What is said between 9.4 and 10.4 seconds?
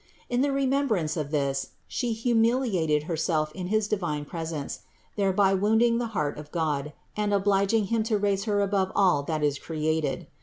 is created.